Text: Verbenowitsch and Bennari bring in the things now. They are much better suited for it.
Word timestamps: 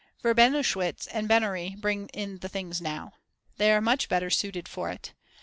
Verbenowitsch 0.23 1.07
and 1.11 1.29
Bennari 1.29 1.79
bring 1.79 2.07
in 2.07 2.39
the 2.39 2.49
things 2.49 2.81
now. 2.81 3.13
They 3.57 3.71
are 3.71 3.81
much 3.81 4.09
better 4.09 4.31
suited 4.31 4.67
for 4.67 4.89
it. 4.89 5.13